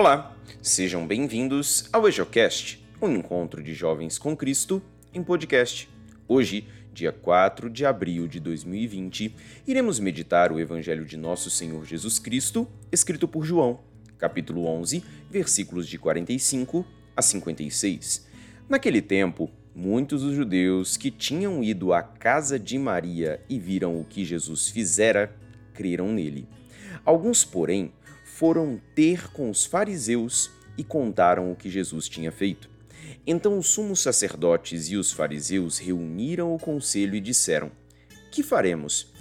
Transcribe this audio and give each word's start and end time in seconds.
Olá, 0.00 0.34
sejam 0.62 1.06
bem-vindos 1.06 1.86
ao 1.92 2.08
EjoCast, 2.08 2.82
um 3.02 3.14
encontro 3.16 3.62
de 3.62 3.74
jovens 3.74 4.16
com 4.16 4.34
Cristo 4.34 4.82
em 5.12 5.22
podcast. 5.22 5.90
Hoje, 6.26 6.66
dia 6.90 7.12
4 7.12 7.68
de 7.68 7.84
abril 7.84 8.26
de 8.26 8.40
2020, 8.40 9.36
iremos 9.66 10.00
meditar 10.00 10.52
o 10.52 10.58
Evangelho 10.58 11.04
de 11.04 11.18
Nosso 11.18 11.50
Senhor 11.50 11.84
Jesus 11.84 12.18
Cristo, 12.18 12.66
escrito 12.90 13.28
por 13.28 13.44
João, 13.44 13.80
capítulo 14.16 14.64
11, 14.64 15.04
versículos 15.30 15.86
de 15.86 15.98
45 15.98 16.82
a 17.14 17.20
56. 17.20 18.26
Naquele 18.70 19.02
tempo, 19.02 19.50
muitos 19.74 20.22
dos 20.22 20.34
judeus 20.34 20.96
que 20.96 21.10
tinham 21.10 21.62
ido 21.62 21.92
à 21.92 22.02
casa 22.02 22.58
de 22.58 22.78
Maria 22.78 23.38
e 23.50 23.58
viram 23.58 24.00
o 24.00 24.04
que 24.06 24.24
Jesus 24.24 24.70
fizera, 24.70 25.36
creram 25.74 26.10
nele. 26.10 26.48
Alguns, 27.04 27.44
porém, 27.44 27.92
foram 28.40 28.80
ter 28.94 29.30
com 29.32 29.50
os 29.50 29.66
fariseus 29.66 30.50
e 30.78 30.82
contaram 30.82 31.52
o 31.52 31.54
que 31.54 31.68
Jesus 31.68 32.08
tinha 32.08 32.32
feito. 32.32 32.70
Então 33.26 33.58
os 33.58 33.66
sumos 33.66 34.00
sacerdotes 34.00 34.88
e 34.88 34.96
os 34.96 35.12
fariseus 35.12 35.76
reuniram 35.76 36.54
o 36.54 36.58
conselho 36.58 37.14
e 37.14 37.20
disseram: 37.20 37.70
Que 38.32 38.42
faremos? 38.42 39.12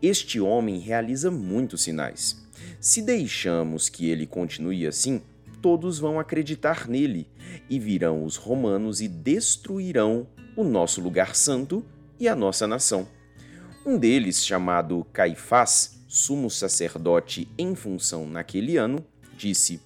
Este 0.00 0.38
homem 0.38 0.78
realiza 0.78 1.28
muitos 1.28 1.82
sinais. 1.82 2.46
Se 2.78 3.02
deixamos 3.02 3.88
que 3.88 4.08
ele 4.08 4.28
continue 4.28 4.86
assim, 4.86 5.22
todos 5.60 5.98
vão 5.98 6.20
acreditar 6.20 6.86
nele, 6.86 7.26
e 7.68 7.80
virão 7.80 8.22
os 8.22 8.36
romanos 8.36 9.00
e 9.00 9.08
destruirão 9.08 10.24
o 10.54 10.62
nosso 10.62 11.00
lugar 11.00 11.34
santo 11.34 11.84
e 12.16 12.28
a 12.28 12.36
nossa 12.36 12.64
nação. 12.64 13.08
Um 13.84 13.98
deles, 13.98 14.46
chamado 14.46 15.04
Caifás, 15.12 15.97
sumo 16.08 16.50
sacerdote 16.50 17.46
em 17.58 17.74
função 17.74 18.26
naquele 18.26 18.78
ano, 18.78 19.04
disse: 19.36 19.80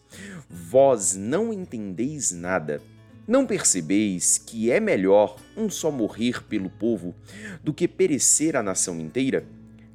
Vós 0.49 1.15
não 1.15 1.53
entendeis 1.53 2.31
nada. 2.31 2.81
Não 3.27 3.47
percebeis 3.47 4.39
que 4.39 4.71
é 4.71 4.81
melhor 4.81 5.37
um 5.57 5.69
só 5.69 5.91
morrer 5.91 6.43
pelo 6.45 6.71
povo 6.71 7.15
do 7.63 7.73
que 7.73 7.87
perecer 7.87 8.57
a 8.57 8.63
nação 8.63 8.99
inteira? 8.99 9.45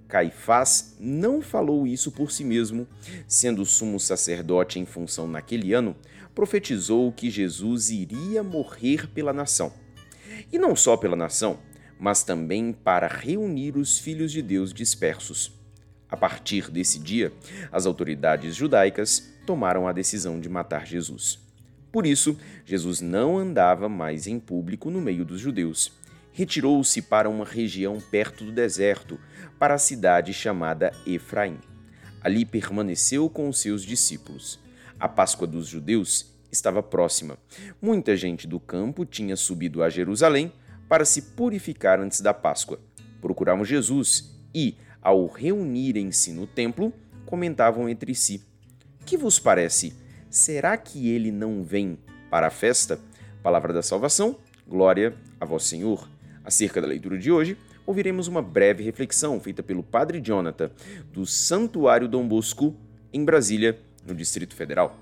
Caifás 0.08 0.96
não 1.00 1.42
falou 1.42 1.86
isso 1.86 2.12
por 2.12 2.32
si 2.32 2.44
mesmo, 2.46 2.88
sendo 3.28 3.66
sumo 3.66 4.00
sacerdote 4.00 4.80
em 4.80 4.86
função 4.86 5.28
naquele 5.28 5.74
ano, 5.74 5.96
profetizou 6.34 7.12
que 7.12 7.30
Jesus 7.30 7.90
iria 7.90 8.42
morrer 8.42 9.08
pela 9.08 9.34
nação. 9.34 9.74
E 10.52 10.58
não 10.58 10.76
só 10.76 10.96
pela 10.96 11.16
nação, 11.16 11.60
mas 12.00 12.24
também 12.24 12.72
para 12.72 13.08
reunir 13.08 13.76
os 13.76 14.00
filhos 14.00 14.32
de 14.32 14.42
Deus 14.42 14.74
dispersos. 14.74 15.57
A 16.10 16.16
partir 16.16 16.72
desse 16.72 17.00
dia, 17.00 17.34
as 17.72 17.86
autoridades 17.86 18.56
judaicas 18.56 19.34
tomaram 19.46 19.88
a 19.88 19.94
decisão 19.94 20.40
de 20.40 20.48
matar 20.48 20.86
Jesus. 20.86 21.40
Por 21.92 22.06
isso, 22.06 22.38
Jesus 22.66 23.02
não 23.02 23.38
andava 23.38 23.90
mais 23.90 24.28
em 24.28 24.40
público 24.40 24.90
no 24.90 25.02
meio 25.02 25.26
dos 25.26 25.40
judeus. 25.40 25.92
Retirou-se 26.32 27.02
para 27.02 27.30
uma 27.30 27.46
região 27.46 28.00
perto 28.00 28.46
do 28.46 28.52
deserto, 28.52 29.20
para 29.58 29.74
a 29.74 29.80
cidade 29.80 30.34
chamada 30.34 30.92
Efraim. 31.06 31.58
Ali 32.22 32.46
permaneceu 32.46 33.30
com 33.30 33.50
os 33.50 33.60
seus 33.60 33.84
discípulos. 33.84 34.60
A 35.00 35.08
Páscoa 35.08 35.48
dos 35.48 35.68
judeus 35.68 36.34
estava 36.52 36.84
próxima. 36.84 37.38
Muita 37.82 38.16
gente 38.16 38.48
do 38.48 38.60
campo 38.60 39.06
tinha 39.06 39.36
subido 39.36 39.84
a 39.84 39.90
Jerusalém 39.90 40.52
para 40.88 41.06
se 41.06 41.22
purificar 41.22 42.00
antes 42.00 42.22
da 42.22 42.34
Páscoa. 42.34 42.80
Procuravam 43.22 43.66
Jesus 43.66 44.36
e, 44.54 44.76
ao 45.08 45.26
reunirem-se 45.26 46.34
no 46.34 46.46
templo, 46.46 46.92
comentavam 47.26 47.88
entre 47.88 48.14
si: 48.14 48.42
Que 49.06 49.16
vos 49.16 49.40
parece? 49.40 49.96
Será 50.30 50.76
que 50.76 51.10
ele 51.10 51.32
não 51.32 51.64
vem 51.64 51.98
para 52.30 52.48
a 52.48 52.50
festa? 52.50 53.00
Palavra 53.42 53.72
da 53.72 53.82
salvação, 53.82 54.36
glória 54.68 55.16
a 55.40 55.46
vós, 55.46 55.64
Senhor. 55.64 56.10
Acerca 56.44 56.82
da 56.82 56.88
leitura 56.88 57.18
de 57.18 57.32
hoje, 57.32 57.58
ouviremos 57.86 58.28
uma 58.28 58.42
breve 58.42 58.84
reflexão 58.84 59.40
feita 59.40 59.64
pelo 59.64 59.82
Padre 59.82 60.20
Jonathan, 60.20 60.70
do 61.14 61.26
Santuário 61.26 62.10
Dom 62.10 62.28
Bosco, 62.28 62.76
em 63.14 63.24
Brasília, 63.24 63.80
no 64.06 64.14
Distrito 64.14 64.56
Federal. 64.56 64.98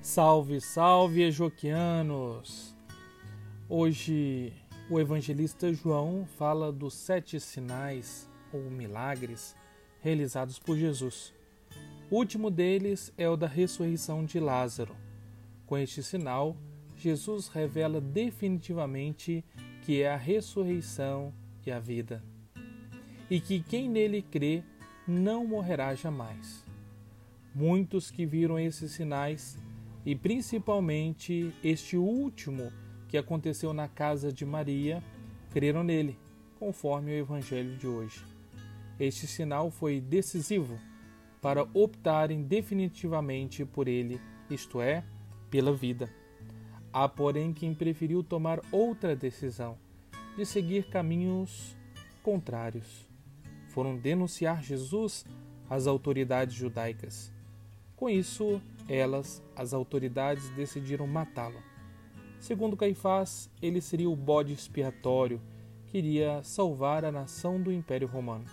Salve, 0.00 0.62
salve, 0.62 1.24
ejoquianos! 1.24 2.74
Hoje 3.68 4.54
o 4.90 4.98
evangelista 4.98 5.72
João 5.72 6.26
fala 6.36 6.72
dos 6.72 6.94
sete 6.94 7.38
sinais 7.38 8.28
ou 8.52 8.60
milagres 8.62 9.54
realizados 10.00 10.58
por 10.58 10.76
Jesus. 10.76 11.32
O 12.10 12.16
último 12.16 12.50
deles 12.50 13.12
é 13.16 13.28
o 13.28 13.36
da 13.36 13.46
ressurreição 13.46 14.24
de 14.24 14.40
Lázaro. 14.40 14.96
Com 15.64 15.78
este 15.78 16.02
sinal, 16.02 16.56
Jesus 16.96 17.46
revela 17.46 18.00
definitivamente 18.00 19.44
que 19.82 20.02
é 20.02 20.10
a 20.10 20.16
ressurreição 20.16 21.32
e 21.64 21.70
a 21.70 21.78
vida, 21.78 22.24
e 23.30 23.40
que 23.40 23.60
quem 23.60 23.88
nele 23.88 24.22
crê 24.22 24.64
não 25.06 25.46
morrerá 25.46 25.94
jamais. 25.94 26.64
Muitos 27.54 28.10
que 28.10 28.26
viram 28.26 28.58
esses 28.58 28.90
sinais, 28.90 29.56
e 30.04 30.16
principalmente 30.16 31.54
este 31.62 31.96
último, 31.96 32.72
que 33.10 33.18
aconteceu 33.18 33.72
na 33.72 33.88
casa 33.88 34.32
de 34.32 34.46
Maria, 34.46 35.02
creram 35.50 35.82
nele, 35.82 36.16
conforme 36.60 37.10
o 37.10 37.18
Evangelho 37.18 37.76
de 37.76 37.84
hoje. 37.84 38.24
Este 39.00 39.26
sinal 39.26 39.68
foi 39.68 40.00
decisivo 40.00 40.78
para 41.42 41.66
optarem 41.74 42.44
definitivamente 42.44 43.64
por 43.64 43.88
ele, 43.88 44.20
isto 44.48 44.80
é, 44.80 45.02
pela 45.50 45.72
vida. 45.74 46.08
Há, 46.92 47.08
porém, 47.08 47.52
quem 47.52 47.74
preferiu 47.74 48.22
tomar 48.22 48.60
outra 48.70 49.16
decisão, 49.16 49.76
de 50.36 50.46
seguir 50.46 50.84
caminhos 50.88 51.76
contrários. 52.22 53.08
Foram 53.70 53.96
denunciar 53.96 54.62
Jesus 54.62 55.24
às 55.68 55.88
autoridades 55.88 56.54
judaicas. 56.54 57.32
Com 57.96 58.08
isso, 58.08 58.62
elas, 58.88 59.42
as 59.56 59.74
autoridades, 59.74 60.48
decidiram 60.50 61.08
matá-lo. 61.08 61.69
Segundo 62.40 62.74
Caifás, 62.74 63.50
ele 63.60 63.82
seria 63.82 64.08
o 64.08 64.16
bode 64.16 64.54
expiatório 64.54 65.40
que 65.86 65.98
iria 65.98 66.42
salvar 66.42 67.04
a 67.04 67.12
nação 67.12 67.60
do 67.60 67.70
Império 67.70 68.08
Romano. 68.08 68.46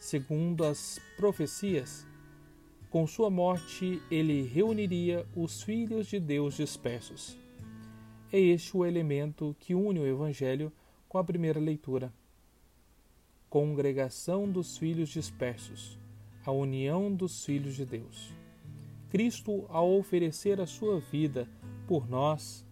Segundo 0.00 0.64
as 0.64 0.98
profecias, 1.14 2.06
com 2.88 3.06
sua 3.06 3.28
morte 3.28 4.00
ele 4.10 4.42
reuniria 4.42 5.26
os 5.36 5.62
filhos 5.62 6.06
de 6.06 6.18
Deus 6.18 6.56
dispersos. 6.56 7.36
É 8.32 8.40
este 8.40 8.74
o 8.74 8.86
elemento 8.86 9.54
que 9.60 9.74
une 9.74 10.00
o 10.00 10.06
Evangelho 10.06 10.72
com 11.06 11.18
a 11.18 11.24
primeira 11.24 11.60
leitura. 11.60 12.10
Congregação 13.50 14.50
dos 14.50 14.78
filhos 14.78 15.10
dispersos, 15.10 15.98
a 16.44 16.50
união 16.50 17.14
dos 17.14 17.44
filhos 17.44 17.76
de 17.76 17.84
Deus. 17.84 18.32
Cristo, 19.10 19.66
ao 19.68 19.92
oferecer 19.92 20.58
a 20.58 20.66
sua 20.66 20.98
vida 20.98 21.46
por 21.86 22.08
nós, 22.08 22.63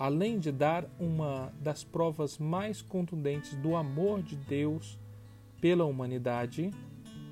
além 0.00 0.38
de 0.38 0.50
dar 0.50 0.86
uma 0.98 1.52
das 1.60 1.84
provas 1.84 2.38
mais 2.38 2.80
contundentes 2.80 3.54
do 3.56 3.76
amor 3.76 4.22
de 4.22 4.34
Deus 4.34 4.98
pela 5.60 5.84
humanidade, 5.84 6.70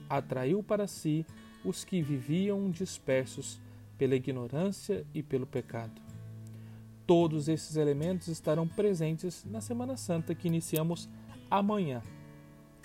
atraiu 0.07 0.63
para 0.63 0.87
si 0.87 1.25
os 1.65 1.83
que 1.83 2.03
viviam 2.03 2.71
dispersos 2.71 3.59
pela 3.97 4.15
ignorância 4.15 5.07
e 5.15 5.23
pelo 5.23 5.47
pecado. 5.47 5.99
Todos 7.07 7.49
esses 7.49 7.77
elementos 7.77 8.29
estarão 8.29 8.69
presentes 8.69 9.47
na 9.47 9.63
Semana 9.63 9.97
Santa 9.97 10.35
que 10.35 10.47
iniciamos 10.47 11.09
amanhã. 11.51 12.03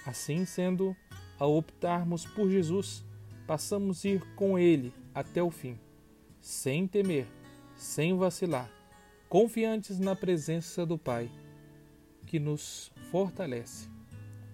Assim 0.06 0.46
sendo, 0.46 0.96
ao 1.38 1.58
optarmos 1.58 2.26
por 2.26 2.50
Jesus, 2.50 3.04
passamos 3.46 4.06
a 4.06 4.08
ir 4.08 4.36
com 4.36 4.58
Ele 4.58 4.94
até 5.14 5.44
o 5.44 5.52
fim, 5.52 5.78
sem 6.40 6.88
temer, 6.88 7.28
sem 7.76 8.18
vacilar 8.18 8.83
confiantes 9.34 9.98
na 9.98 10.16
presença 10.16 10.86
do 10.86 10.96
Pai, 10.96 11.28
que 12.28 12.40
nos 12.40 12.92
fortalece. 13.10 13.90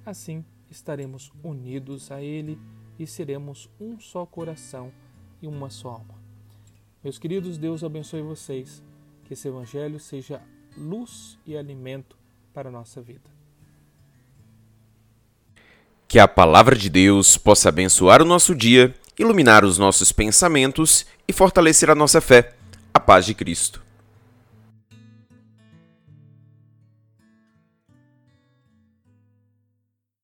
Assim 0.06 0.46
estaremos 0.72 1.34
unidos 1.44 2.10
a 2.14 2.22
Ele 2.22 2.58
e 2.98 3.06
seremos 3.06 3.70
um 3.78 4.00
só 4.00 4.26
coração 4.26 4.90
e 5.42 5.48
uma 5.48 5.70
só 5.70 5.90
alma. 5.90 6.16
Meus 7.04 7.20
queridos, 7.20 7.58
Deus 7.58 7.84
abençoe 7.84 8.22
vocês, 8.22 8.82
que 9.26 9.34
esse 9.34 9.50
Evangelho 9.50 10.00
seja 10.00 10.42
luz 10.78 11.38
e 11.46 11.58
alimento 11.58 12.18
para 12.54 12.70
a 12.70 12.72
nossa 12.72 13.02
vida. 13.02 13.30
Que 16.08 16.20
a 16.20 16.28
palavra 16.28 16.78
de 16.78 16.90
Deus 16.90 17.36
possa 17.36 17.68
abençoar 17.68 18.22
o 18.22 18.26
nosso 18.26 18.56
dia, 18.56 18.96
iluminar 19.20 19.66
os 19.66 19.78
nossos 19.78 20.14
pensamentos 20.14 21.06
e 21.28 21.34
fortalecer 21.34 21.90
a 21.90 21.96
nossa 21.96 22.22
fé. 22.22 22.56
A 22.94 23.00
paz 23.02 23.26
de 23.26 23.34
Cristo. 23.34 23.89